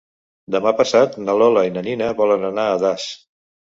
[0.55, 3.07] Demà passat na Lola i na Nina volen anar a Das.